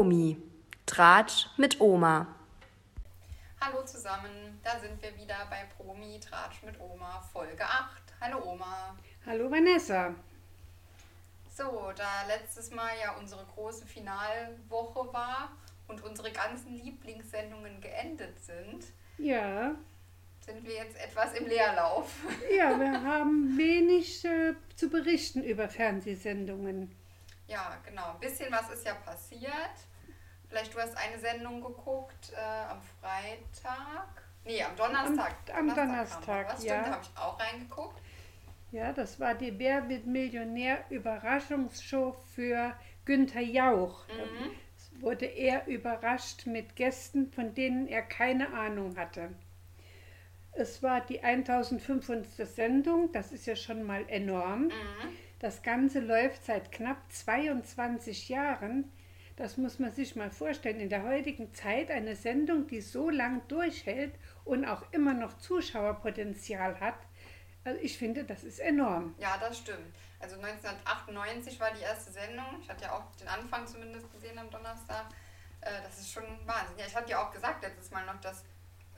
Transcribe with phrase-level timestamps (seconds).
[0.00, 0.34] Promi.
[0.86, 2.26] Tratsch mit Oma.
[3.60, 8.02] Hallo zusammen, da sind wir wieder bei Promi Tratsch mit Oma, Folge 8.
[8.18, 8.96] Hallo Oma.
[9.26, 10.14] Hallo Vanessa.
[11.54, 15.50] So, da letztes Mal ja unsere große Finalwoche war
[15.86, 18.86] und unsere ganzen Lieblingssendungen geendet sind,
[19.18, 19.74] Ja,
[20.46, 22.10] sind wir jetzt etwas im Leerlauf.
[22.56, 26.90] ja, wir haben wenig äh, zu berichten über Fernsehsendungen.
[27.50, 28.12] Ja, genau.
[28.12, 29.89] Ein bisschen was ist ja passiert.
[30.50, 34.08] Vielleicht du hast eine Sendung geguckt äh, am Freitag.
[34.44, 35.34] Nee, am Donnerstag.
[35.56, 36.64] Am- am Donnerstag, was.
[36.64, 36.74] ja.
[36.82, 38.00] Stimmt, da habe ich auch reingeguckt.
[38.72, 42.74] Ja, das war die Wer wird Millionär Überraschungsshow für
[43.04, 44.06] Günther Jauch.
[44.08, 44.50] Mhm.
[44.76, 49.30] Es wurde er überrascht mit Gästen, von denen er keine Ahnung hatte.
[50.52, 52.26] Es war die 1500.
[52.46, 54.64] Sendung, das ist ja schon mal enorm.
[54.64, 54.70] Mhm.
[55.38, 58.90] Das Ganze läuft seit knapp 22 Jahren.
[59.40, 60.80] Das muss man sich mal vorstellen.
[60.80, 64.12] In der heutigen Zeit eine Sendung, die so lang durchhält
[64.44, 66.98] und auch immer noch Zuschauerpotenzial hat.
[67.64, 69.14] Also ich finde, das ist enorm.
[69.18, 69.96] Ja, das stimmt.
[70.18, 72.44] Also 1998 war die erste Sendung.
[72.60, 75.06] Ich hatte ja auch den Anfang zumindest gesehen am Donnerstag.
[75.62, 76.76] Äh, das ist schon Wahnsinn.
[76.76, 78.44] Ja, ich hatte ja auch gesagt letztes Mal noch, das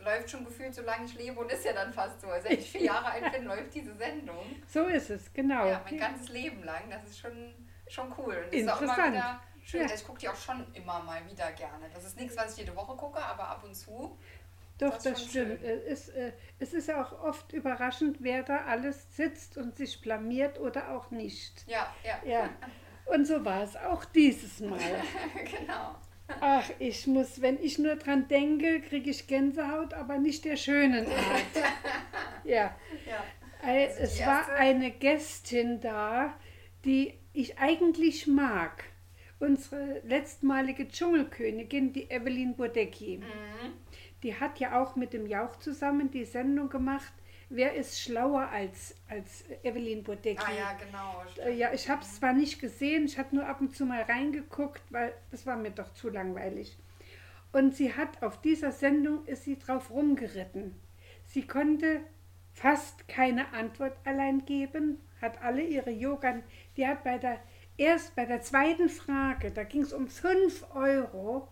[0.01, 2.27] läuft schon gefühlt, solange ich lebe und ist ja dann fast so.
[2.27, 4.45] Also Seit ich vier Jahre alt bin, läuft diese Sendung.
[4.67, 5.69] So ist es, genau.
[5.69, 6.91] Ja, mein ganzes Leben lang.
[6.91, 7.55] Das ist schon,
[7.87, 8.43] schon cool.
[8.45, 9.15] Und das ist auch immer Interessant.
[9.15, 9.81] wieder schön.
[9.81, 9.87] Ja.
[9.87, 11.87] Also Ich gucke die auch schon immer mal wieder gerne.
[11.95, 14.19] Das ist nichts, was ich jede Woche gucke, aber ab und zu.
[14.79, 15.63] Doch, das das, stimmt.
[15.63, 20.91] Es, äh, es ist auch oft überraschend, wer da alles sitzt und sich blamiert oder
[20.93, 21.65] auch nicht.
[21.69, 22.19] Ja, ja.
[22.25, 22.51] Ja,
[23.07, 24.79] und so war es auch dieses Mal.
[25.45, 25.95] genau.
[26.41, 31.07] Ach, ich muss, wenn ich nur dran denke, kriege ich Gänsehaut, aber nicht der schönen
[31.07, 31.65] Art.
[32.45, 32.75] Ja,
[33.07, 33.23] Ja.
[33.69, 36.35] Äh, Also es war eine Gästin da,
[36.85, 38.85] die ich eigentlich mag.
[39.43, 43.19] Unsere letztmalige Dschungelkönigin, die Evelyn Bodecki.
[43.19, 43.73] Mhm.
[44.23, 47.13] Die hat ja auch mit dem Jauch zusammen die Sendung gemacht.
[47.49, 50.45] Wer ist schlauer als, als Evelyn Bodecki?
[50.47, 51.23] Ah ja, genau.
[51.25, 51.59] Äh, stimmt.
[51.59, 54.83] Ja, ich habe es zwar nicht gesehen, ich habe nur ab und zu mal reingeguckt,
[54.91, 56.79] weil das war mir doch zu langweilig.
[57.51, 60.77] Und sie hat auf dieser Sendung ist sie drauf rumgeritten.
[61.27, 62.03] Sie konnte
[62.53, 66.43] fast keine Antwort allein geben, hat alle ihre Yoga,
[66.77, 67.41] die hat bei der
[67.77, 71.49] erst bei der zweiten Frage, da ging es um 5 Euro,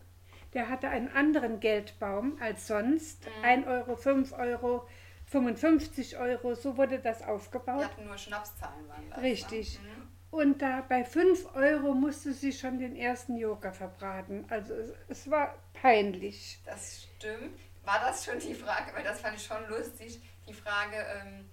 [0.55, 4.87] der hatte einen anderen Geldbaum als sonst, 1 Euro, 5 Euro,
[5.27, 7.85] 55 Euro, so wurde das Die aufgebaut.
[7.85, 9.21] hatten nur Schnapszahlen waren das.
[9.23, 9.81] Richtig.
[9.81, 9.89] Ne?
[9.89, 10.09] Mhm.
[10.33, 14.45] Und da bei 5 Euro musste sie schon den ersten Joker verbraten.
[14.49, 16.61] Also es, es war peinlich.
[16.65, 17.59] Das stimmt.
[17.85, 21.49] War das schon die Frage, weil das fand ich schon lustig, die Frage ähm,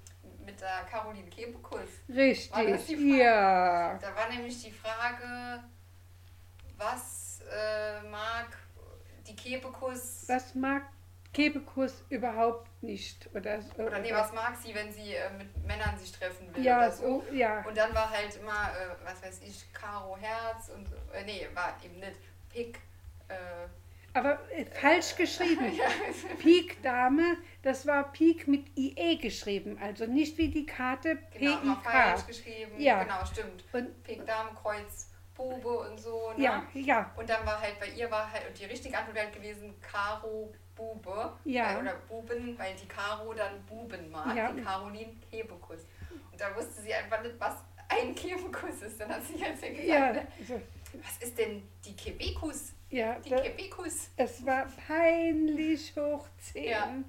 [0.47, 1.79] mit der Caroline Kebekus.
[2.07, 3.23] War das Richtig, die Frage?
[3.23, 3.97] ja.
[3.99, 5.63] Da war nämlich die Frage,
[6.77, 8.47] was äh, mag
[9.27, 10.83] die Kebekus Was mag
[11.33, 13.29] Kebekus überhaupt nicht?
[13.35, 16.77] Oder, oder nee, was mag sie, wenn sie äh, mit Männern sich treffen will Ja,
[16.77, 17.23] oder so.
[17.29, 17.61] so, ja.
[17.67, 21.75] Und dann war halt immer, äh, was weiß ich, Caro Herz und, äh, nee, war
[21.83, 22.17] eben nicht
[22.49, 22.79] Pick,
[23.27, 23.35] äh,
[24.17, 25.71] Aber äh, falsch geschrieben.
[25.77, 25.85] ja,
[26.39, 29.77] Pik Dame, das war Pik mit IE geschrieben.
[29.81, 32.27] Also nicht wie die Karte genau, immer falsch P-I-K.
[32.27, 32.79] geschrieben.
[32.79, 33.03] Ja.
[33.03, 33.63] Genau, stimmt.
[33.73, 36.31] Und Pik Dame, Kreuz, Bube und so.
[36.35, 36.43] Ne?
[36.43, 39.25] ja, ja, Und dann war halt bei ihr war halt, und die richtige Antwort wäre
[39.27, 41.33] halt gewesen, Karo Bube.
[41.45, 41.73] Ja.
[41.77, 44.51] Äh, oder Buben, weil die Karo dann Buben mag, Ja.
[44.51, 45.85] die Caroline Kebekus.
[46.31, 47.55] Und da wusste sie einfach nicht, was
[47.89, 48.99] ein Kebekus ist.
[48.99, 50.27] Dann hat sie ja gesagt, ja, ne?
[51.03, 52.73] Was ist denn die Kebekus?
[52.89, 53.19] ja.
[53.19, 54.09] Die Kebekus.
[54.17, 56.63] Es war peinlich hoch 10.
[56.63, 57.03] Ja.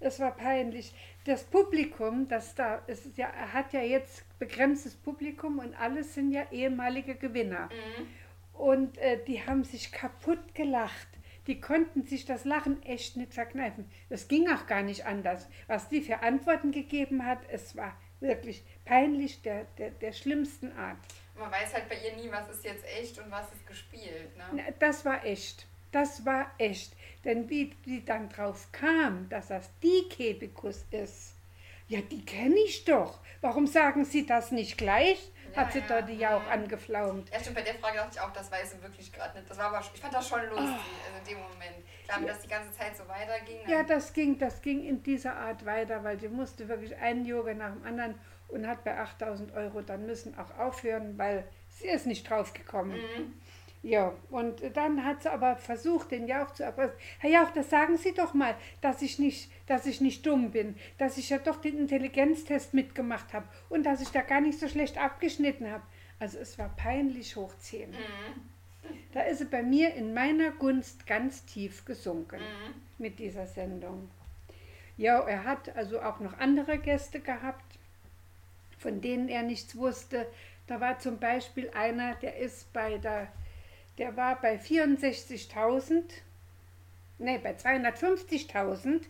[0.00, 0.94] Es war peinlich.
[1.24, 6.32] Das Publikum, das da, es ist ja, hat ja jetzt begrenztes Publikum und alles sind
[6.32, 7.68] ja ehemalige Gewinner.
[7.68, 8.06] Mhm.
[8.52, 11.08] Und äh, die haben sich kaputt gelacht.
[11.46, 13.90] Die konnten sich das Lachen echt nicht verkneifen.
[14.10, 15.48] Das ging auch gar nicht anders.
[15.66, 20.98] Was die für Antworten gegeben hat, es war wirklich peinlich der, der, der schlimmsten Art.
[21.38, 24.36] Man weiß halt bei ihr nie, was ist jetzt echt und was ist gespielt.
[24.36, 24.44] Ne?
[24.52, 25.66] Na, Das war echt.
[25.92, 26.92] Das war echt.
[27.24, 31.34] Denn wie die dann drauf kam, dass das die Kebekus ist,
[31.88, 33.20] ja, die kenne ich doch.
[33.40, 35.30] Warum sagen Sie das nicht gleich?
[35.54, 35.84] Ja, Hat sie ja.
[35.88, 37.30] dort ja auch angeflaumt.
[37.30, 39.50] Ja, stimmt, bei der Frage dachte ich auch, das weiß sie wirklich gerade nicht.
[39.50, 41.86] Das war aber, ich fand das schon lustig, also in dem Moment.
[42.04, 43.68] Klar, wenn das die ganze Zeit so weiterging.
[43.68, 47.54] Ja, das ging, das ging in dieser Art weiter, weil sie musste wirklich einen Yoga
[47.54, 48.14] nach dem anderen
[48.48, 52.96] und hat bei 8000 Euro dann müssen auch aufhören, weil sie ist nicht draufgekommen.
[52.96, 53.40] Mhm.
[53.82, 56.96] Ja, und dann hat sie aber versucht, den Jauch zu erpressen.
[57.20, 60.74] Herr Jauch, das sagen Sie doch mal, dass ich nicht, dass ich nicht dumm bin,
[60.96, 64.66] dass ich ja doch den Intelligenztest mitgemacht habe und dass ich da gar nicht so
[64.68, 65.84] schlecht abgeschnitten habe.
[66.18, 67.90] Also es war peinlich hoch 10.
[67.90, 67.94] Mhm.
[69.12, 72.74] Da ist sie bei mir in meiner Gunst ganz tief gesunken Mhm.
[72.98, 74.10] mit dieser Sendung.
[74.96, 77.78] Ja, er hat also auch noch andere Gäste gehabt,
[78.78, 80.26] von denen er nichts wusste.
[80.66, 83.28] Da war zum Beispiel einer, der ist bei der,
[83.98, 86.02] der war bei 64.000,
[87.18, 89.02] nee, bei 250.000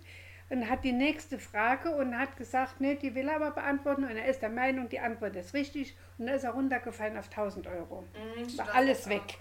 [0.51, 4.17] und hat die nächste Frage und hat gesagt, nee, die will er aber beantworten und
[4.17, 7.67] er ist der Meinung, die Antwort ist richtig und dann ist er runtergefallen auf 1000
[7.67, 8.05] Euro.
[8.15, 9.39] Mhm, War alles weg.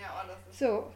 [0.00, 0.92] Ja, oh, So,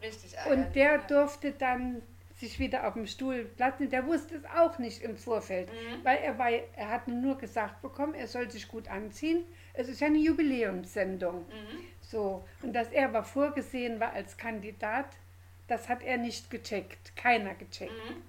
[0.51, 0.99] und der ja.
[0.99, 2.03] durfte dann
[2.37, 3.91] sich wieder auf dem Stuhl platzen.
[3.91, 6.05] Der wusste es auch nicht im Vorfeld, Mhm.
[6.05, 9.45] weil er, war, er hat nur gesagt bekommen, er soll sich gut anziehen.
[9.75, 11.41] Es ist ja eine Jubiläumssendung.
[11.43, 11.79] Mhm.
[12.01, 15.07] So, und dass er aber vorgesehen war als Kandidat,
[15.69, 17.15] das hat er nicht gecheckt.
[17.15, 17.93] Keiner gecheckt.
[17.93, 18.23] Mhm.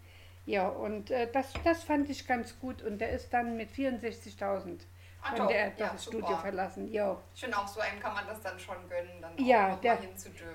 [0.46, 2.82] Ja, und äh, das, das fand ich ganz gut.
[2.82, 4.80] Und der ist dann mit 64.000
[5.24, 5.52] Ah, konnte doch.
[5.52, 6.88] er Ja, das Studio verlassen.
[6.92, 7.16] Ja.
[7.36, 10.00] Finde auch so einem kann man das dann schon gönnen, dann auch Ja, der,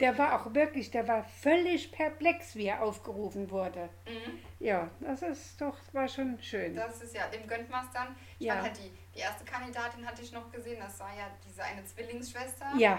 [0.01, 3.89] der war auch wirklich, der war völlig perplex, wie er aufgerufen wurde.
[4.07, 4.41] Mhm.
[4.59, 6.75] Ja, das ist doch, war schon schön.
[6.75, 8.17] Das ist ja, dem gönnt man es dann.
[8.41, 8.55] Ich Ja.
[8.55, 11.85] fand halt die, die erste Kandidatin hatte ich noch gesehen, das war ja diese eine
[11.85, 12.67] Zwillingsschwester.
[12.77, 12.99] Ja,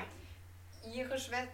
[0.85, 1.49] Ihre Schwester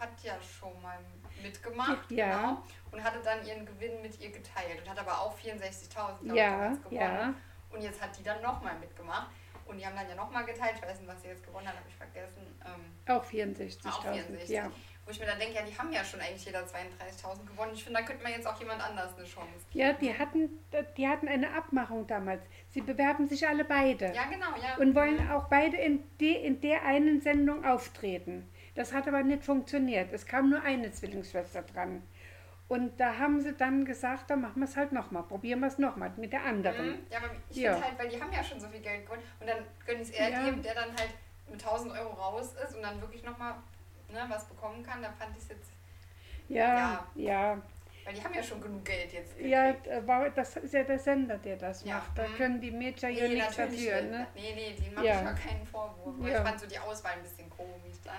[0.00, 0.98] hat ja schon mal
[1.42, 2.36] mitgemacht, Ja.
[2.36, 2.62] genau,
[2.92, 6.34] und hatte dann ihren Gewinn mit ihr geteilt und hat aber auch 64.000 glaub ich,
[6.34, 6.82] ja, gewonnen.
[6.90, 7.34] ja.
[7.70, 9.28] Und jetzt hat die dann nochmal mitgemacht.
[9.66, 10.74] Und die haben dann ja nochmal geteilt.
[10.76, 12.42] Ich weiß nicht, was sie jetzt gewonnen hat, habe ich vergessen.
[12.66, 14.02] Ähm, Auch auch 64.000.
[14.12, 14.48] 64.
[14.50, 14.70] Ja.
[15.06, 17.72] Wo ich mir dann denke, ja, die haben ja schon eigentlich jeder 32.000 gewonnen.
[17.72, 19.84] Ich finde, da könnte man jetzt auch jemand anders eine Chance geben.
[19.86, 20.50] ja, die hatten,
[20.98, 22.42] die hatten eine Abmachung damals.
[22.68, 24.76] Sie bewerben sich alle beide Ja, genau, ja.
[24.78, 28.48] und wollen auch beide in, die, in der einen Sendung auftreten.
[28.74, 30.12] Das hat aber nicht funktioniert.
[30.12, 32.02] Es kam nur eine Zwillingsschwester dran.
[32.66, 35.78] Und da haben sie dann gesagt, dann machen wir es halt nochmal, probieren wir es
[35.78, 36.92] nochmal mit der anderen.
[36.92, 37.06] Mhm.
[37.10, 37.72] Ja, aber ich Ja.
[37.74, 39.22] finde halt, weil die haben ja schon so viel Geld gewonnen.
[39.38, 40.44] Und dann gönne ich es eher Ja.
[40.44, 41.10] dem, der dann halt
[41.50, 43.54] mit 1000 Euro raus ist und dann wirklich nochmal
[44.10, 45.02] ne, was bekommen kann.
[45.02, 45.70] Dann fand ich es jetzt,
[46.48, 47.60] Ja, ja,
[48.04, 49.38] weil die haben ja schon genug Geld jetzt.
[49.40, 49.86] ja, gekriegt.
[49.86, 52.16] äh, war- das ist ja der Sender, der das Ja, macht.
[52.18, 52.34] Da mhm.
[52.36, 54.02] können die Mädchen ja nichts dafür.
[54.02, 54.26] Ne?
[54.34, 55.20] Nee, nee, denen mache Ja.
[55.20, 56.16] ich ja keinen Vorwurf.
[56.26, 56.38] Ja.
[56.38, 58.14] ich fand so die Auswahl ein bisschen komisch dann.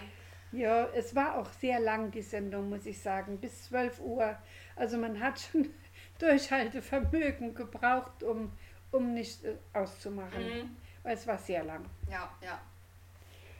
[0.55, 4.37] Ja, es war auch sehr lang, die Sendung, muss ich sagen, bis 12 Uhr.
[4.75, 5.69] Also man hat schon
[6.19, 8.51] Durchhaltevermögen gebraucht, um,
[8.91, 10.43] um nicht äh, auszumachen.
[10.43, 10.75] Mhm.
[11.03, 11.85] Weil es war sehr lang.
[12.09, 12.59] Ja, ja.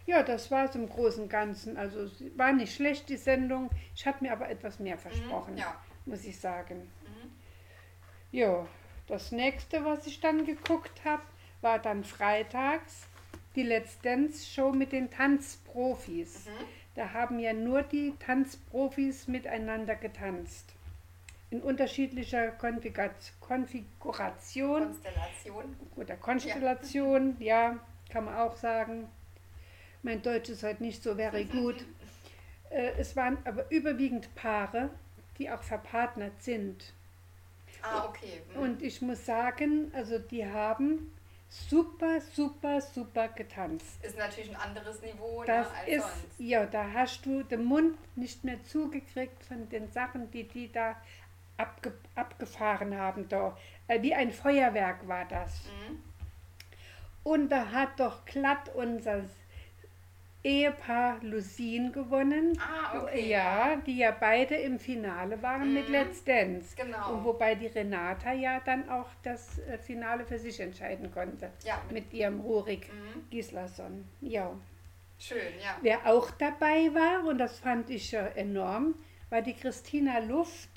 [0.08, 1.78] Ja, das war es im Großen und Ganzen.
[1.78, 3.70] Also sie war nicht schlecht, die Sendung.
[3.96, 5.60] Ich habe mir aber etwas mehr versprochen, Mhm.
[5.60, 5.76] Ja.
[6.06, 6.92] muss ich sagen.
[7.04, 7.32] Mhm.
[8.32, 8.68] Ja,
[9.08, 11.24] das nächste, was ich dann geguckt habe,
[11.62, 13.08] war dann freitags
[13.56, 16.46] die Let's Dance Show mit den Tanzprofis.
[16.46, 16.66] Mhm.
[16.96, 20.74] Da haben ja nur die Tanzprofis miteinander getanzt.
[21.52, 25.76] In unterschiedlicher Konfigat- Konfiguration Konstellation.
[25.96, 27.78] oder Konstellation, ja.
[28.10, 29.08] kann man auch sagen.
[30.04, 31.86] Mein Deutsch ist heute nicht so very gut.
[32.72, 34.90] Äh, es waren aber überwiegend Paare,
[35.38, 36.94] die auch verpartnert sind.
[37.84, 38.42] Ah, okay.
[38.56, 38.62] Mhm.
[38.62, 41.15] Und ich muss sagen, also die haben
[41.70, 44.04] super, super, super getanzt.
[44.04, 46.40] ist natürlich ein anderes Niveau ne, Das als ist, sonst.
[46.40, 50.96] ja, da hast du den Mund nicht mehr zugekriegt von den Sachen, die die da
[51.58, 53.28] abge, abgefahren haben.
[53.30, 53.58] Da.
[53.88, 55.62] Äh, wie ein Feuerwerk war das.
[55.66, 56.04] Mhm.
[57.24, 59.24] Und da hat doch glatt unser
[60.46, 62.58] Ehepaar Lusin gewonnen.
[62.60, 63.30] Ah, okay.
[63.30, 65.92] Ja, die ja beide im Finale waren mit Mhm.
[65.92, 66.76] Let's Dance.
[66.76, 67.14] Genau.
[67.14, 71.50] Und wobei die Renata ja dann auch das äh, Finale für sich entscheiden konnte.
[71.64, 73.30] Ja, mit, Mit ihrem Rurik Mhm.
[73.32, 74.06] Gislason.
[74.22, 74.52] Ja.
[75.18, 75.78] schön, ja.
[75.82, 78.94] Wer auch dabei war, und das fand ich ja enorm,
[79.32, 80.70] war die Christina Luft.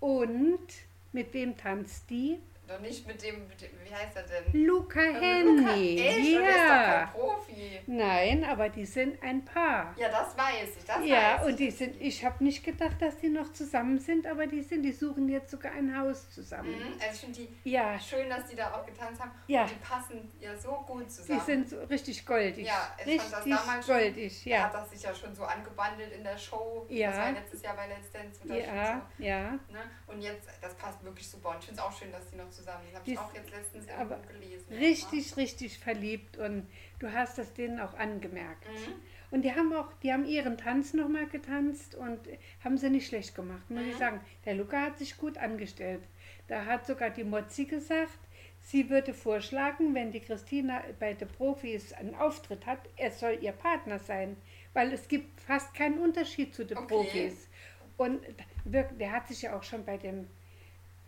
[0.00, 0.66] Und
[1.12, 2.38] mit wem tanzt die?
[2.70, 4.64] Doch nicht mit dem, mit dem wie heißt er denn?
[4.64, 5.98] Luca Also Luca, Henny.
[6.00, 6.18] echt?
[6.36, 6.98] Und der ist doch ja.
[7.04, 7.80] kein Profi.
[7.86, 9.92] Nein, aber die sind ein Paar.
[9.98, 11.56] Ja, das weiß ich, das Ja, weiß und ich.
[11.56, 14.92] die sind, ich habe nicht gedacht, dass die noch zusammen sind, aber die sind, die
[14.92, 16.70] suchen jetzt sogar ein Haus zusammen.
[16.78, 16.92] Mhm.
[17.00, 19.32] Also ich finde die Ja, schön, dass die da auch getanzt haben.
[19.48, 19.62] Ja.
[19.62, 21.40] Und die passen ja so gut die zusammen.
[21.40, 22.66] sind so richtig goldig.
[22.68, 24.64] Ja, ich fand das richtig damals schon- goldig, Er ja.
[24.66, 26.86] hat das sich ja schon so angebandelt in der Show.
[26.88, 27.08] Ja.
[27.10, 28.40] Das war letztes Jahr bei Let's Dance.
[28.44, 29.58] Und, Ja, schon ja.
[29.66, 29.80] so, ne?
[30.06, 31.48] und jetzt, das passt wirklich super.
[31.50, 32.94] Und ich finde es auch schön, dass die noch zusammen sind.
[32.94, 34.66] Habe Die ich auch jetzt letztens aber gelesen.
[34.72, 36.66] Richtig, richtig verliebt und
[36.98, 38.68] du hast das denen auch angemerkt.
[38.68, 38.94] Mhm.
[39.32, 42.18] Und die haben auch, die haben ihren Tanz nochmal getanzt und
[42.64, 43.98] haben sie nicht schlecht gemacht, muss ich Mhm.
[43.98, 44.20] sagen.
[44.44, 46.02] Der Luca hat sich gut angestellt.
[46.48, 48.18] Da hat sogar die Mozzi gesagt,
[48.60, 53.52] sie würde vorschlagen, wenn die Christina bei den Profis einen Auftritt hat, er soll ihr
[53.52, 54.36] Partner sein,
[54.72, 56.86] weil es gibt fast keinen Unterschied zu den Okay.
[56.88, 57.48] Profis.
[57.96, 58.20] Und
[58.64, 60.26] der hat sich ja auch schon bei dem,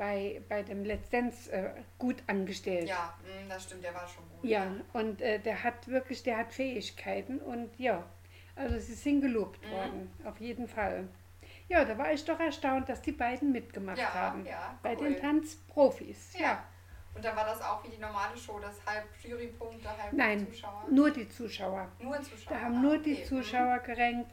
[0.03, 0.83] bei, bei dem
[1.13, 2.89] Dance äh, gut angestellt.
[2.89, 4.51] Ja, mh, das stimmt, der war schon gut.
[4.51, 8.03] Ja, und äh, der hat wirklich, der hat Fähigkeiten und ja,
[8.57, 9.71] Also sie sind gelobt Mhm.
[9.71, 11.07] worden, auf jeden Fall.
[11.69, 14.45] Ja, da war ich doch erstaunt, dass die beiden mitgemacht Ja, haben.
[14.45, 15.05] ja, Bei cool.
[15.15, 16.37] den Tanzprofis.
[16.37, 16.65] Ja.
[17.15, 20.85] Und dann war das auch wie die normale Show, das halb Jurypunkte, halb Nein, Zuschauer.
[20.91, 21.87] nur die Zuschauer.
[22.01, 22.57] Nur Zuschauer.
[22.57, 23.25] Da haben ah, nur die okay.
[23.25, 24.33] Zuschauer gerankt.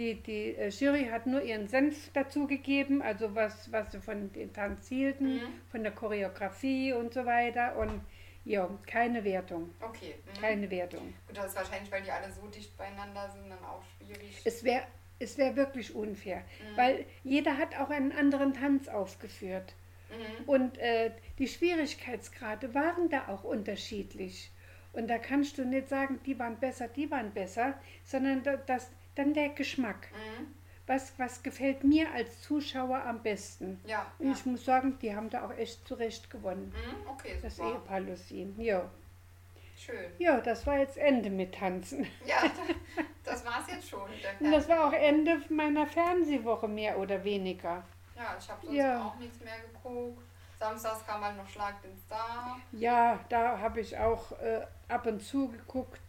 [0.00, 4.50] Die, die äh, Jury hat nur ihren Senf dazugegeben, also was, was sie von den
[4.50, 5.40] Tanz hielten, Mhm.
[5.70, 7.76] von der Choreografie und so weiter.
[7.76, 8.00] Und
[8.46, 9.68] ja, keine Wertung.
[9.82, 10.14] Okay.
[10.24, 10.40] Mhm.
[10.40, 11.12] Keine Wertung.
[11.26, 14.40] Gut, das ist wahrscheinlich, weil die alle so dicht beieinander sind, dann auch schwierig.
[14.44, 14.84] Es wäre
[15.18, 16.76] es wär wirklich unfair, Mhm.
[16.78, 19.74] weil jeder hat auch einen anderen Tanz aufgeführt.
[20.08, 20.48] Mhm.
[20.48, 24.50] Und äh, die Schwierigkeitsgrade waren da auch unterschiedlich.
[24.94, 28.90] Und da kannst du nicht sagen, die waren besser, die waren besser, sondern da, das,
[29.14, 30.08] dann der Geschmack.
[30.12, 30.46] Mhm.
[30.86, 33.80] Was, was gefällt mir als Zuschauer am besten?
[33.86, 34.32] Ja, Und ja.
[34.32, 36.74] ich muss sagen, die haben da auch echt zurecht gewonnen.
[36.74, 37.08] Mhm.
[37.10, 37.70] Okay, Das super.
[37.70, 38.54] Ehepaar Lucien.
[38.60, 38.82] Ja.
[39.78, 40.10] Schön.
[40.18, 42.06] ja, das war jetzt Ende mit Tanzen.
[42.26, 42.42] Ja,
[43.24, 44.00] das war es jetzt schon.
[44.40, 44.92] Und das war auch.
[44.92, 47.82] Ende meiner Fernsehwoche mehr oder weniger.
[48.16, 49.06] Ja, ich habe sonst Ja.
[49.06, 50.22] auch nichts mehr geguckt.
[50.58, 52.60] Samstags kam halt noch Schlag den Star.
[52.72, 56.00] Ja, da habe ich auch äh, ab und zu geguckt.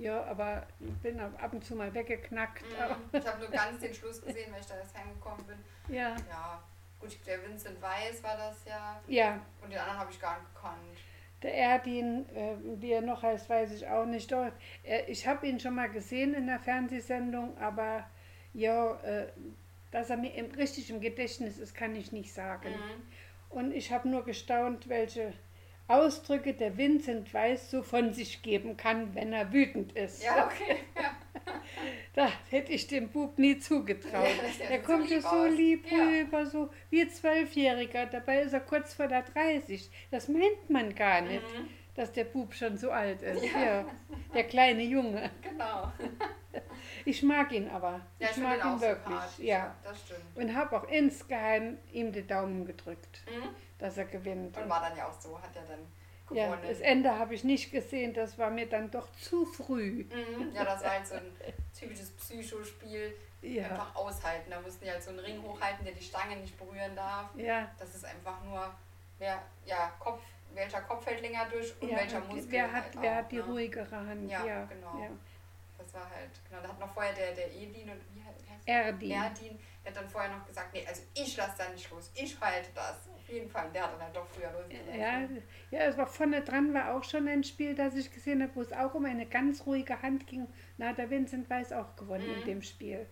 [0.00, 0.66] Ja, aber
[1.02, 2.62] bin ab und zu mal weggeknackt.
[2.62, 3.18] Mhm.
[3.18, 5.56] Ich habe nur ganz den Schluss gesehen, weil ich da erst heimgekommen bin.
[5.94, 6.62] ja, Ja,
[6.98, 9.00] gut, der Vincent Weiss war das ja.
[9.08, 10.98] ja, Und den anderen habe ich gar nicht gekannt.
[11.42, 14.32] der Erdin, äh, wie er noch heißt, weiß ich auch nicht.
[14.32, 14.50] Doch,
[14.84, 18.08] äh, ich habe ihn schon mal gesehen in der Fernsehsendung, aber
[18.54, 19.26] ja, äh,
[19.90, 22.70] dass er mir im, richtig im Gedächtnis ist, kann ich nicht sagen.
[22.70, 23.02] Mhm.
[23.50, 25.32] Und ich habe nur gestaunt, welche
[25.90, 30.22] Ausdrücke der Vincent Weiss so von sich geben kann, wenn er wütend ist.
[30.22, 30.76] Ja, okay.
[30.96, 31.10] Ja.
[32.14, 34.26] Da hätte ich dem Bub nie zugetraut.
[34.58, 36.04] Ja, so kommt ja lieb so lieb Ja.
[36.04, 38.06] rüber, so wie ein Zwölfjähriger.
[38.06, 39.88] Dabei ist er kurz vor der 30.
[40.10, 41.68] Das meint man gar nicht, Mhm.
[41.94, 43.44] dass der Bub schon so alt ist.
[43.44, 43.60] Ja.
[43.64, 43.84] Ja.
[44.34, 45.30] Der kleine Junge.
[45.42, 45.92] Genau.
[47.04, 48.00] Ich mag ihn aber.
[48.18, 49.04] Ja, ich finde mag ihn wirklich.
[49.06, 49.74] sympathisch, Ja.
[49.84, 50.20] Das stimmt.
[50.36, 53.48] Und habe auch insgeheim ihm die Daumen gedrückt, Mhm.
[53.78, 54.56] dass er gewinnt.
[54.56, 55.86] Und war dann ja auch so, hat er dann
[56.36, 56.62] Ja, gewonnen.
[56.68, 60.04] das Ende habe ich nicht gesehen, das war mir dann doch zu früh.
[60.04, 60.52] Mhm.
[60.54, 61.32] Ja, das war halt so ein
[61.78, 63.14] typisches Psychospiel.
[63.42, 64.50] Ja, Einfach aushalten.
[64.50, 67.30] Da mussten die halt so einen Ring hochhalten, der die Stange nicht berühren darf.
[67.36, 67.70] ja.
[67.78, 68.70] Das ist einfach nur,
[69.18, 70.20] wer, ja, Kopf,
[70.52, 71.96] welcher Kopf fällt länger durch und ja.
[71.96, 72.46] welcher Muskel.
[72.50, 73.42] Wer hat, halt wer auch, hat die ne?
[73.44, 74.30] ruhigere Hand?
[74.30, 74.98] Ja, Ja, genau.
[75.00, 75.08] Ja.
[75.82, 79.10] Das war halt, genau, da hat noch vorher der, der Edin und wie heißt Erdin.
[79.10, 82.38] Erdin, der hat dann vorher noch gesagt, nee, also ich lasse da nicht los, ich
[82.40, 83.08] halte das.
[83.08, 83.70] Auf jeden Fall.
[83.72, 85.42] Der hat dann halt doch früher losgelassen.
[85.70, 88.54] Ja, ja, es war vorne dran, war auch schon ein Spiel, das ich gesehen habe,
[88.56, 90.46] wo es auch um eine ganz ruhige Hand ging.
[90.78, 92.40] Da hat der Vincent Weiß auch gewonnen Mhm.
[92.40, 93.06] in dem Spiel.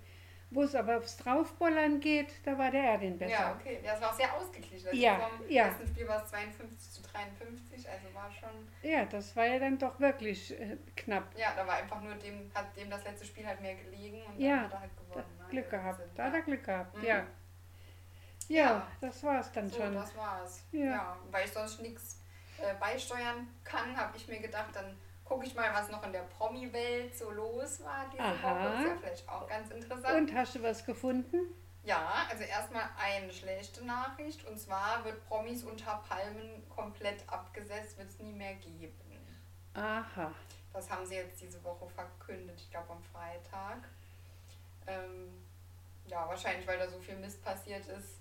[0.51, 3.33] Wo es aber aufs Draufbollern geht, da war der Erdin besser.
[3.33, 3.81] Ja, okay.
[3.85, 4.89] Ja, es war auch sehr ausgeglichen.
[4.89, 5.65] Also Ja, vom ja.
[5.65, 8.69] ersten Spiel war es 52 zu 53, also war schon.
[8.83, 11.25] Ja, das war ja dann doch wirklich äh, knapp.
[11.37, 14.41] Ja, da war einfach nur dem, hat dem das letzte Spiel halt mehr gelegen und
[14.41, 15.39] Ja, dann hat er halt Da gewonnen.
[15.39, 16.01] ne, Glück der gehabt.
[16.15, 17.05] Da hat er Glück gehabt, Mhm.
[17.05, 17.27] ja.
[18.49, 18.87] Ja, Ja.
[19.03, 19.93] das war es dann So, schon.
[19.95, 20.65] das war's.
[20.73, 20.85] Ja.
[20.87, 21.17] Ja.
[21.31, 22.23] Weil ich sonst nichts
[22.59, 24.97] äh, beisteuern kann, habe ich mir gedacht, dann
[25.29, 28.65] gucke ich mal, was noch in der Promi-Welt so los war diese Aha.
[28.65, 28.79] Woche.
[28.79, 30.31] Ist ja vielleicht auch ganz interessant.
[30.31, 31.55] Und hast du was gefunden?
[31.85, 38.09] Ja, also erstmal eine schlechte Nachricht und zwar wird Promis unter Palmen komplett abgesetzt, wird
[38.09, 38.95] es nie mehr geben.
[39.75, 40.33] Aha.
[40.73, 43.89] Das haben sie jetzt diese Woche verkündet, ich glaube am Freitag.
[44.87, 45.45] Ähm,
[46.07, 48.19] ja, wahrscheinlich, weil da so viel Mist passiert ist,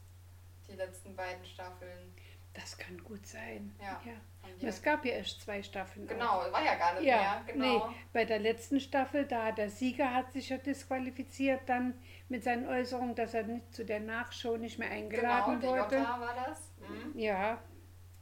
[0.69, 2.13] die letzten beiden Staffeln.
[2.59, 3.71] Das kann gut sein.
[3.79, 4.01] Ja.
[4.59, 6.05] die Es gab ja erst zwei Staffeln.
[6.07, 6.09] auch.
[6.11, 7.53] Genau, war ja gar nicht Ja, mehr.
[7.53, 7.87] Genau.
[7.89, 11.93] nee, bei der letzten Staffel, da der Sieger hat sich ja disqualifiziert dann
[12.29, 15.97] mit seinen Äußerungen, dass er nicht zu der Nachshow nicht mehr Genau, eingeladen der wurde.
[15.97, 16.71] Jota war das.
[16.79, 17.19] Mhm.
[17.19, 17.59] Ja,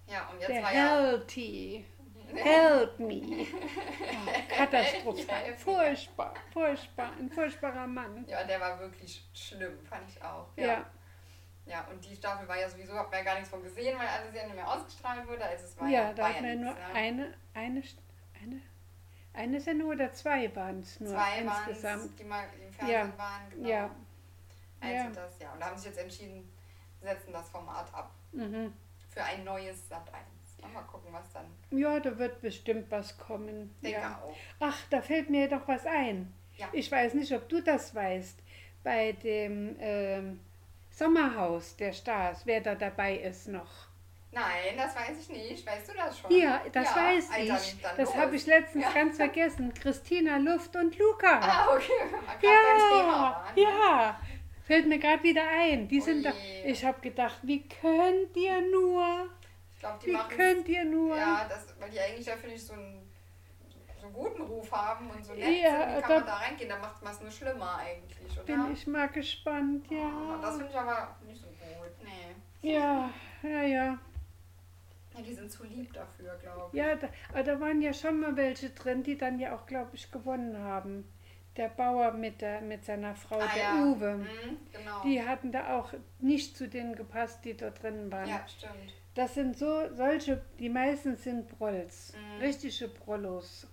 [0.08, 1.00] Ja, und jetzt der war ja.
[1.00, 1.86] Healthy.
[2.34, 3.22] Help me.
[3.22, 5.48] Oh, katastrophal.
[5.48, 7.12] Ja, Furchtbar, furchtbar.
[7.20, 8.26] Ein furchtbarer Mann.
[8.28, 10.48] Ja, der war wirklich schlimm, fand ich auch.
[10.58, 10.86] Ja,
[11.66, 14.08] Ja, und die Staffel war ja sowieso, hat man ja gar nichts von gesehen, weil
[14.08, 15.44] alles ja nicht mehr ausgestrahlt wurde.
[15.46, 16.94] Also es war ja, ja, da hat ja man nur nichts, ne?
[16.94, 17.84] eine, eine,
[18.42, 18.62] eine,
[19.34, 22.20] eine Sendung oder zwei waren es nur Zwei waren insgesamt.
[22.20, 23.68] die mal im Fernsehen waren, genau.
[23.68, 23.90] Ja,
[24.80, 25.10] Also ja.
[25.10, 25.54] das, ja.
[25.54, 26.52] Und da haben sie sich jetzt entschieden,
[27.02, 28.72] setzen das Format ab mhm.
[29.10, 30.26] für ein neues Sat 1.
[30.74, 31.46] Mal gucken, was dann.
[31.70, 33.76] ja, da wird bestimmt was kommen.
[33.84, 34.20] Denke ja.
[34.24, 34.36] auch.
[34.60, 36.34] Ach, da fällt mir doch was ein.
[36.58, 36.68] Ja.
[36.72, 38.40] Ich weiß nicht, ob du das weißt.
[38.84, 40.40] Bei dem ähm,
[40.96, 43.88] Sommerhaus der Stars, wer da dabei ist noch.
[44.32, 45.66] Nein, das weiß ich nicht.
[45.68, 46.32] Weißt du das schon?
[46.32, 47.82] Ja, das weiß Alter, ich.
[47.82, 48.92] dann Das habe ich letztens Ja.
[48.94, 49.74] ganz vergessen.
[49.74, 51.40] Christina Luft und Luca.
[51.42, 51.92] Ah, okay.
[52.40, 53.56] Thema ja, waren.
[53.56, 53.62] ne?
[53.62, 54.20] ja.
[54.66, 55.88] Fällt mir gerade wieder ein.
[55.88, 56.36] Die sind Oh da.
[56.36, 56.72] je.
[56.72, 59.30] Ich habe gedacht, wie könnt ihr nur?
[59.74, 61.16] Ich glaube, die Wie machen könnt ihr nur?
[61.16, 63.10] Ja, das, weil die eigentlich ja, finde ich, so einen,
[64.14, 66.34] so einen guten Ruf haben und so nett Ja, sind, wie kann da- man da
[66.36, 66.70] reingehen?
[66.70, 68.44] Da macht man es nur schlimmer eigentlich, oder?
[68.44, 70.40] Bin ich mal gespannt, Ja, ja.
[70.42, 71.56] das finde ich aber nicht so gut.
[72.04, 72.72] Nee.
[72.74, 73.10] Ja,
[73.44, 73.98] ja, ja.
[75.14, 76.78] Ja, die sind zu lieb dafür, glaube ich.
[76.78, 79.92] Ja, da, aber da waren ja schon mal welche drin, die dann ja auch, glaube
[79.94, 81.10] ich, gewonnen haben.
[81.56, 83.82] Der Bauer mit, der, mit seiner Frau, Ah, der ja.
[83.86, 84.16] Uwe.
[84.18, 85.02] Mhm, genau.
[85.04, 88.28] Die hatten da auch nicht zu denen gepasst, die da drin waren.
[88.28, 88.94] ja, stimmt.
[89.14, 92.42] Das sind so solche, die meisten sind Prolls, Mhm.
[92.42, 93.66] richtige Prollos.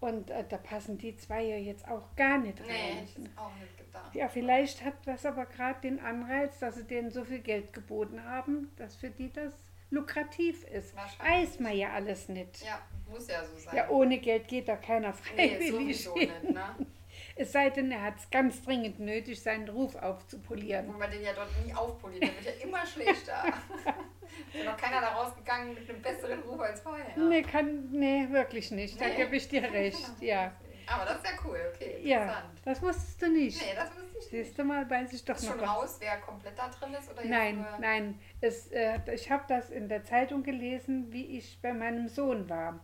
[0.00, 2.96] Und äh, da passen die zwei ja jetzt auch gar nicht Nee, rein.
[2.98, 4.14] hätte ich auch nicht gedacht.
[4.14, 8.22] Ja, vielleicht hat das aber gerade den Anreiz, dass sie denen so viel Geld geboten
[8.24, 9.52] haben, dass für die das
[9.90, 10.94] lukrativ ist.
[10.94, 11.48] Wahrscheinlich.
[11.48, 12.62] Weiß man ja alles nicht.
[12.64, 13.74] Ja, muss ja so sein.
[13.76, 15.70] Ja, ohne Geld geht da keiner nee, freiwillig
[16.04, 16.30] sowieso hin.
[16.42, 16.74] nicht, ne?
[17.34, 20.86] Es sei denn, er hat es ganz dringend nötig, seinen Ruf aufzupolieren.
[20.92, 23.44] Wo man den ja dort nie aufpoliert, der wird ja immer schlechter.
[24.54, 27.06] ist noch keiner da rausgegangen mit einem besseren Ruf als vorher.
[27.16, 29.00] Nee, kann, nee, wirklich nicht.
[29.00, 29.16] Da Nee.
[29.16, 30.10] gebe ich dir recht.
[30.20, 30.52] Ja.
[30.90, 32.44] Aber das ist ja cool, okay, Ja, interessant.
[32.64, 33.60] das wusstest du nicht.
[33.60, 34.30] Nee, das wusste ich nicht.
[34.30, 35.68] Siehst du mal, weiß ich doch Ist noch schon was.
[35.68, 37.10] raus, wer komplett da drin ist?
[37.12, 38.18] Oder Nein, nein.
[38.40, 42.80] Es, äh, ich habe das in der Zeitung gelesen, wie ich bei meinem Sohn war.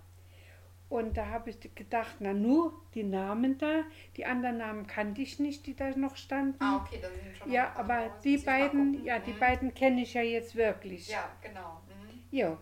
[0.90, 3.82] Und da habe ich gedacht, na nur die Namen da,
[4.16, 6.62] die anderen Namen kannte ich nicht, die da noch standen.
[6.62, 9.38] Ah, okay, da sind schon ja, aber die beiden, ja, die Mhm.
[9.40, 11.08] beiden kenne ich ja jetzt wirklich.
[11.08, 11.80] Ja, genau.
[11.88, 12.22] Mhm.
[12.30, 12.58] Jo,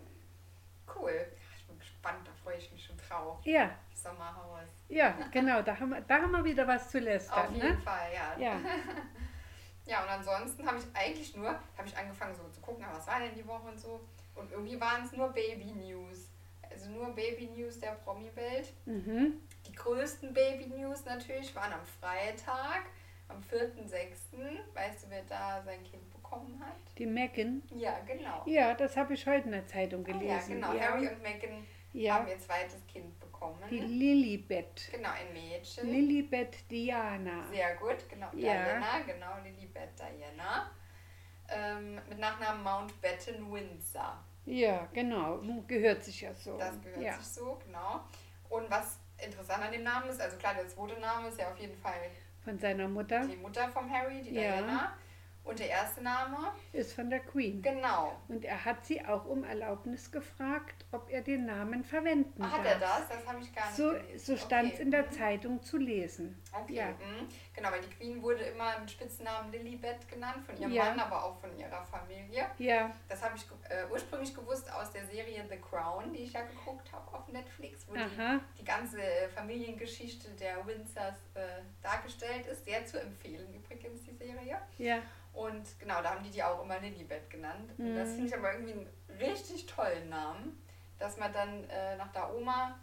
[0.95, 1.27] Cool.
[1.59, 3.39] Ich bin gespannt, da freue ich mich schon drauf.
[3.45, 4.69] ja, Sommerhaus.
[4.89, 7.79] ja, genau, da haben wir, da haben wir wieder was zu Auf lästern, jeden ne?
[7.79, 8.39] Fall, ja.
[8.39, 8.61] Ja,
[9.85, 13.19] Ja, und ansonsten habe ich eigentlich nur, habe ich angefangen so zu gucken, was war
[13.19, 14.01] denn die Woche und so.
[14.37, 16.29] Und irgendwie waren es nur Baby News.
[16.73, 18.73] Also nur Baby News der Promi-Welt.
[18.87, 19.41] mhm.
[19.67, 22.85] Die größten Baby News natürlich waren am Freitag,
[23.29, 24.75] am 4.6.
[24.75, 26.77] Weißt du, wer da sein Kind bekommen hat?
[26.99, 27.63] die Megan.
[27.75, 28.43] Ja, genau.
[28.47, 30.55] Ja, das habe ich heute in der Zeitung Ah, ja, gelesen.
[30.55, 30.79] genau.
[30.79, 32.15] Harry und Meghan Ja.
[32.17, 33.59] haben ihr zweites Kind bekommen.
[33.71, 34.89] die Lilibet.
[34.93, 35.89] genau, ein Mädchen.
[35.91, 37.45] Lilibet Diana.
[37.51, 38.27] Sehr gut, genau.
[38.35, 38.53] Ja.
[38.65, 40.71] Diana, genau, Lilibet Diana.
[41.49, 44.23] Ähm, mit Nachnamen Mountbatten Windsor.
[44.45, 45.41] Ja, genau.
[45.67, 46.57] Gehört sich ja so.
[46.59, 47.15] Das gehört ja.
[47.15, 48.01] sich so, genau.
[48.49, 51.59] Und was interessant an dem Namen ist, also klar, der zweite Name ist ja auf
[51.59, 52.11] jeden Fall
[52.45, 53.27] Von seiner Mutter.
[53.27, 54.57] die Mutter vom Harry, die Ja.
[54.57, 54.93] Diana.
[55.45, 56.37] Und der erste Name,
[56.73, 57.61] Ist von der Queen.
[57.63, 58.17] genau.
[58.29, 62.67] Und er hat sie auch um Erlaubnis gefragt, ob er den Namen verwenden Hat darf.
[62.67, 63.09] er das?
[63.09, 64.19] Das habe ich gar nicht So, gelesen.
[64.19, 64.83] so stand es Okay.
[64.83, 65.03] in der.
[65.13, 66.41] Zeitung zu lesen.
[66.53, 66.87] Okay, Ja.
[66.91, 67.29] mhm.
[67.55, 70.85] genau, weil die Queen wurde immer mit Spitznamen Lilibet genannt, von ihrem Ja.
[70.85, 72.47] Mann, aber auch von ihrer Familie.
[72.59, 76.43] Ja, Das habe ich äh, ursprünglich gewusst aus der Serie The Crown, die ich ja
[76.43, 78.01] geguckt habe auf Netflix, wo die,
[78.59, 78.99] die ganze
[79.35, 81.41] Familiengeschichte der Windsors äh,
[81.83, 82.65] dargestellt ist.
[82.65, 84.59] Sehr zu empfehlen übrigens, die Serie.
[84.79, 84.99] Ja,
[85.33, 87.73] Und genau, da haben die die auch immer Lilibet genannt.
[87.79, 88.15] Und das Mhm.
[88.15, 90.63] finde ich aber irgendwie einen richtig tollen Namen,
[90.99, 92.79] dass man dann äh, nach der Oma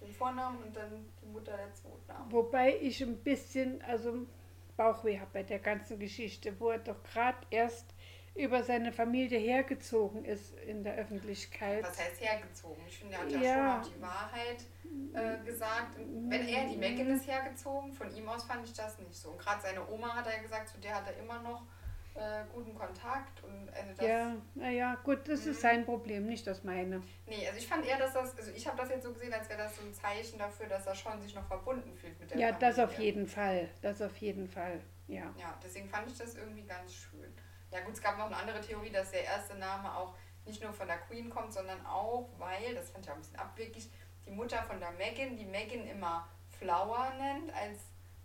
[0.00, 2.32] den Vornamen und dann die Mutter der Zweitnamen.
[2.32, 4.26] wobei ich ein bisschen, also
[4.76, 7.94] Bauchweh habe bei der ganzen Geschichte, wo er doch gerade erst
[8.34, 11.84] über seine Familie hergezogen ist in der Öffentlichkeit.
[11.84, 12.82] Was heißt hergezogen?
[12.88, 13.82] Ich finde, er hat ja, Ja.
[13.82, 14.64] schon auch die Wahrheit
[15.14, 15.98] äh, gesagt.
[15.98, 19.30] Und wenn er die Megan ist hergezogen, von ihm aus fand ich das nicht so.
[19.32, 21.62] Und gerade seine Oma hat er gesagt, zu der hat er immer noch
[22.14, 23.42] äh, guten Kontakt.
[23.44, 25.60] Und also das, Ja, naja, gut, das ist Mhm.
[25.62, 27.02] sein Problem, nicht das meine.
[27.26, 29.48] Nee, also ich fand eher, dass das, also ich habe das jetzt so gesehen, als
[29.48, 32.38] wäre das so ein Zeichen dafür, dass er schon sich noch verbunden fühlt mit der
[32.38, 32.68] Ja, Familie.
[32.68, 33.68] das auf jeden Fall.
[33.80, 34.80] Das auf jeden Fall.
[35.08, 35.24] Ja.
[35.38, 37.32] Ja, deswegen fand ich das irgendwie ganz schön.
[37.70, 40.72] Ja gut, es gab noch eine andere Theorie, dass der erste Name auch nicht nur
[40.72, 43.90] von der Queen kommt, sondern auch, weil, das fand ich auch ein bisschen abwegig,
[44.26, 47.78] die Mutter von der Megan, die Megan immer Flower nennt als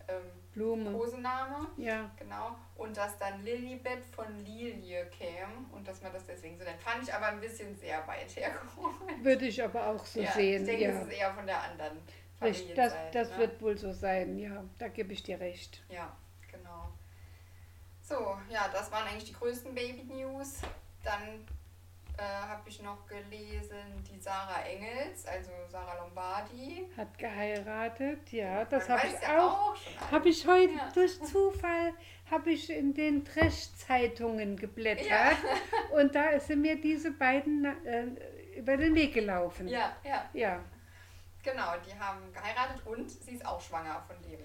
[0.07, 0.91] ähm, Blume.
[0.91, 1.67] Kosename.
[1.77, 2.09] Ja.
[2.17, 2.55] Genau.
[2.75, 6.81] Und dass dann Lilibet von Lilie käme und dass man das deswegen so nennt.
[6.81, 9.23] Fand ich aber ein bisschen sehr weit hergeholt.
[9.23, 10.61] Würde ich aber auch so ja, sehen.
[10.61, 10.89] Ich denke, ja.
[10.91, 11.97] es ist eher von der anderen
[12.41, 13.37] Richtig, das, das ne?
[13.39, 14.63] wird wohl so sein, ja.
[14.77, 15.81] Da gebe ich dir recht.
[15.89, 16.15] Ja,
[16.51, 16.91] genau.
[18.01, 20.61] So, ja, das waren eigentlich die größten Baby-News.
[21.03, 21.45] Dann
[22.17, 26.89] äh, habe ich noch gelesen, die Sarah Engels, also Sarah Lombardi.
[26.97, 28.65] Hat geheiratet, ja.
[28.65, 29.69] Das habe ich ja auch.
[29.71, 30.11] alles.
[30.11, 30.89] Habe ich heute Ja.
[30.93, 31.93] durch Zufall
[32.31, 35.31] habe ich in den Trash-Zeitungen geblättert Ja.
[35.97, 39.67] und da sind mir diese beiden äh, über den Weg gelaufen.
[39.67, 40.59] Ja, ja, Ja,
[41.43, 44.39] genau, die haben geheiratet und sie ist auch schwanger von dem.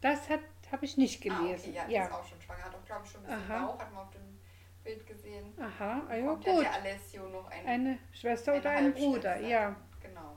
[0.00, 1.68] das hat habe ich nicht Ah, gelesen.
[1.68, 3.66] okay, ja, die ist auch schon schwanger, hat auch, glaube ich, schon ein bisschen Aha.
[3.66, 4.31] Bauch, hat man auf dem
[4.84, 5.52] Bild gesehen.
[5.58, 6.46] Aha, ah, ja gut.
[6.46, 7.66] der Alessio noch ein.
[7.66, 9.76] Eine Schwester eine oder ein Bruder, ja.
[10.00, 10.36] Genau.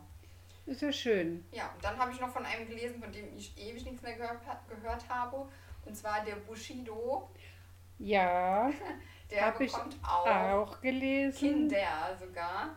[0.65, 1.45] Ist ja schön.
[1.51, 4.13] Ja, und dann habe ich noch von einem gelesen, von dem ich ewig nichts mehr
[4.13, 5.47] gehört, gehört habe.
[5.85, 7.29] Und zwar der Bushido.
[7.99, 8.71] Ja,
[9.31, 11.37] Der habe ich bekommt auch, auch gelesen.
[11.37, 12.75] Kinder sogar.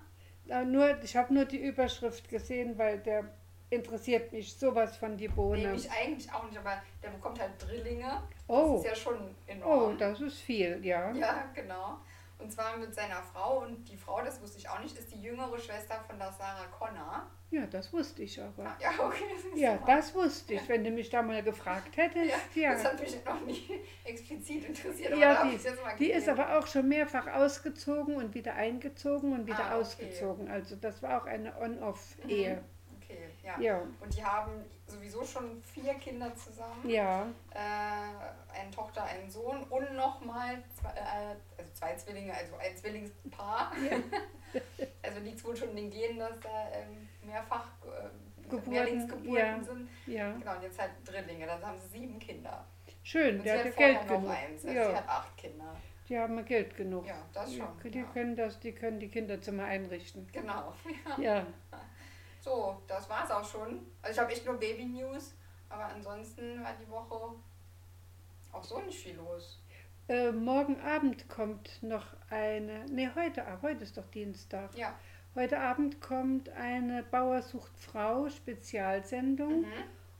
[0.48, 3.30] Äh, Nur, ich habe nur die Überschrift gesehen, weil der
[3.70, 5.62] interessiert mich sowas von die Bohne.
[5.62, 8.22] Nee, mich eigentlich auch nicht, aber der bekommt halt Drillinge.
[8.46, 8.80] Oh.
[8.82, 9.98] Das ist ja schon oh, enorm.
[9.98, 11.12] das ist viel, ja.
[11.12, 11.98] Ja, genau.
[12.38, 13.62] Und zwar mit seiner Frau.
[13.62, 16.66] Und die Frau, das wusste ich auch nicht, ist die jüngere Schwester von der Sarah
[16.66, 17.26] Connor.
[17.50, 18.64] Ja, das wusste ich aber.
[18.64, 19.24] Ah, Ja, okay.
[19.52, 22.30] du Ja, das wusste ich, wenn du mich da mal gefragt hättest.
[22.54, 25.16] Ja, Ja, Das hat mich noch nie explizit interessiert.
[25.16, 29.32] ja die, ich's jetzt mal die ist aber auch schon mehrfach ausgezogen und wieder eingezogen
[29.32, 29.80] und wieder Ah, okay.
[29.80, 30.48] ausgezogen.
[30.48, 32.62] Also das war auch eine On-Off-Ehe.
[33.08, 33.58] Okay, ja.
[33.58, 36.88] Ja, Und die haben sowieso schon vier Kinder zusammen.
[36.88, 42.76] ja, Äh, eine Tochter, einen Sohn und nochmal zwei, äh, also zwei Zwillinge, also ein
[42.76, 43.72] Zwillingspaar.
[45.02, 48.08] also liegt es wohl schon in den Genen, dass da ähm, mehrfach äh,
[48.48, 49.62] Geburten, Mehrlingsgeburten ja.
[49.62, 49.88] sind.
[50.06, 50.32] ja.
[50.32, 52.64] Genau, und jetzt halt Drillinge, dann haben sie sieben Kinder.
[53.02, 54.30] Schön, Und der sie hat Geld genug.
[54.30, 55.76] eins, also sie Ja, hat acht Kinder.
[56.08, 57.06] die haben Geld genug.
[57.06, 57.66] Ja, das schon.
[57.84, 58.04] Die, die ja.
[58.06, 60.26] können das, die können die Kinderzimmer einrichten.
[60.32, 60.72] Genau.
[61.18, 61.46] Ja,
[62.40, 63.80] So, das war's auch schon.
[64.02, 65.34] Also ich habe echt nur Baby-News,
[65.68, 67.34] aber ansonsten war die Woche
[68.52, 69.60] auch so nicht viel los.
[70.08, 74.74] äh, morgen Abend kommt noch eine, nee, heute, ah, heute ist doch Dienstag.
[74.76, 74.94] Ja.
[75.34, 79.60] Heute Abend kommt eine Bauer sucht Frau Spezialsendung.
[79.62, 79.66] Mhm.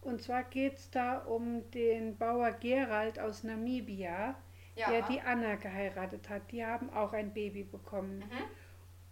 [0.03, 4.35] Und zwar geht es da um den Bauer Gerald aus Namibia,
[4.77, 4.91] Ja.
[4.91, 6.43] der die Anna geheiratet hat.
[6.53, 8.19] Die haben auch ein Baby bekommen.
[8.19, 8.45] Mhm.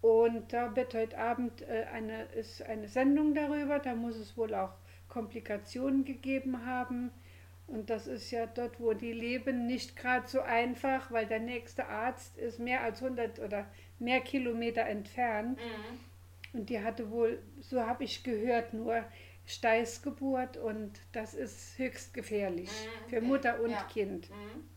[0.06, 3.80] Und da wird heute Abend äh, eine, ist eine Sendung darüber.
[3.80, 4.70] Da muss es wohl auch
[5.08, 7.10] Komplikationen gegeben haben.
[7.66, 11.88] Und das ist ja dort, wo die leben, nicht gerade so einfach, weil der nächste
[11.88, 13.66] Arzt ist mehr als 100 oder
[13.98, 15.58] mehr Kilometer entfernt.
[15.58, 16.60] Mhm.
[16.60, 19.02] Und die hatte wohl, so habe ich gehört, nur
[19.44, 23.20] Steißgeburt und das ist höchst gefährlich Mhm, für.
[23.20, 23.82] Mutter und Ja.
[23.92, 24.30] Kind.
[24.30, 24.68] Mhm.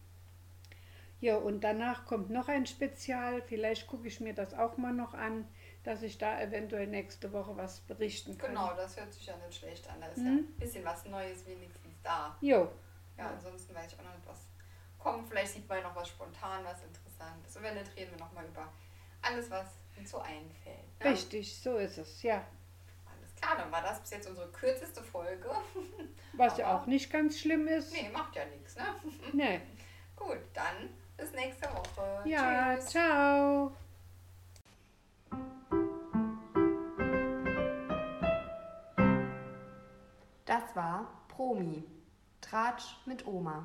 [1.21, 3.41] Ja, und danach kommt noch ein Spezial.
[3.41, 5.47] Vielleicht gucke ich mir das auch mal noch an,
[5.83, 8.49] dass ich da eventuell nächste Woche was berichten kann.
[8.51, 9.99] Genau, das hört sich ja nicht schlecht an.
[9.99, 10.37] Da ist ja Mhm.
[10.49, 12.37] ein bisschen was Neues wenigstens da.
[12.41, 12.69] Jo,
[13.17, 14.39] Ja, ansonsten weiß ich auch noch nicht, was
[14.97, 15.27] kommt.
[15.27, 17.57] Vielleicht sieht man noch was spontan, was Interessantes.
[17.57, 18.71] Und wenn nicht, reden wir nochmal über
[19.21, 19.65] alles, was
[19.97, 20.77] uns so einfällt.
[21.03, 21.05] ne?
[21.11, 22.45] richtig, so ist es, ja.
[23.13, 25.49] Alles klar, dann war das bis jetzt unsere kürzeste Folge.
[26.33, 27.91] Was ja Aber- auch nicht ganz schlimm ist.
[27.91, 28.85] Nee, macht ja nichts, ne?
[29.33, 29.59] Nee.
[30.15, 32.21] Gut, dann bis nächste Woche.
[32.25, 32.85] Ja, Tschüss.
[32.87, 33.71] ciao.
[40.45, 41.83] Das war Promi.
[42.41, 43.63] Tratsch mit Oma.